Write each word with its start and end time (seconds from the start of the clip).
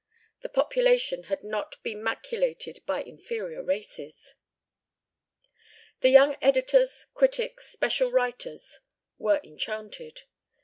The 0.39 0.49
population 0.49 1.25
had 1.25 1.43
not 1.43 1.75
been 1.83 2.01
maculated 2.01 2.83
by 2.87 3.03
inferior 3.03 3.61
races. 3.61 4.33
The 5.99 6.09
young 6.09 6.37
editors, 6.41 7.05
critics, 7.13 7.69
special 7.71 8.09
writers 8.11 8.79
were 9.19 9.39
enchanted. 9.43 10.23